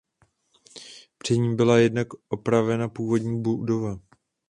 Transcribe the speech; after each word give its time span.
Pří 1.17 1.39
ní 1.39 1.55
byla 1.55 1.77
jednak 1.77 2.07
opravena 2.29 2.89
původní 2.89 3.41
budova. 3.41 3.99